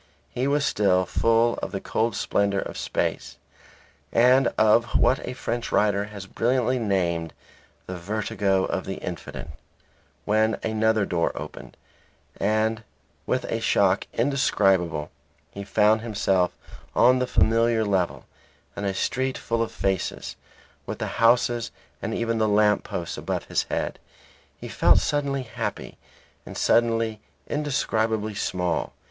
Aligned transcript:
He 0.31 0.47
was 0.47 0.65
still 0.65 1.05
full 1.05 1.59
of 1.61 1.71
the 1.71 1.79
cold 1.79 2.15
splendour 2.15 2.59
of 2.61 2.75
space, 2.75 3.37
and 4.11 4.47
of 4.57 4.97
what 4.97 5.19
a 5.27 5.33
French 5.33 5.71
writer 5.71 6.05
has 6.05 6.25
brilliantly 6.25 6.79
named 6.79 7.33
the 7.85 7.95
"vertigo 7.97 8.65
of 8.65 8.85
the 8.85 8.95
infinite," 8.95 9.49
when 10.25 10.57
another 10.63 11.05
door 11.05 11.31
opened, 11.35 11.77
and 12.37 12.83
with 13.27 13.43
a 13.43 13.59
shock 13.61 14.07
indescribable 14.11 15.11
he 15.51 15.63
found 15.63 16.01
himself 16.01 16.51
on 16.95 17.19
the 17.19 17.27
familiar 17.27 17.85
level, 17.85 18.25
in 18.75 18.85
a 18.85 18.95
street 18.95 19.37
full 19.37 19.61
of 19.61 19.71
faces, 19.71 20.35
with 20.87 20.97
the 20.97 21.21
houses 21.21 21.69
and 22.01 22.15
even 22.15 22.39
the 22.39 22.49
lamp 22.49 22.83
posts 22.85 23.19
above 23.19 23.45
his 23.45 23.65
head. 23.65 23.99
He 24.59 24.67
felt 24.67 24.97
suddenly 24.97 25.43
happy 25.43 25.99
and 26.43 26.57
suddenly 26.57 27.19
indescribably 27.45 28.33
small. 28.33 28.93